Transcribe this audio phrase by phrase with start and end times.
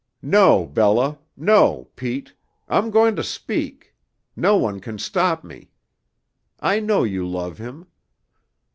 [0.23, 2.33] No, Bella; no, Pete;
[2.67, 3.93] I'm going to speak;
[4.35, 5.69] no one can stop me.
[6.59, 7.85] I know you love him.